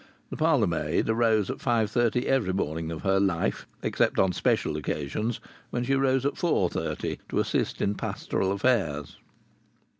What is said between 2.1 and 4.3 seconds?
every morning of her life, except